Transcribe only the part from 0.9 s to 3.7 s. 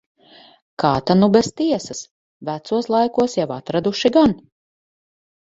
ta nu bez tiesas. Vecos laikos jau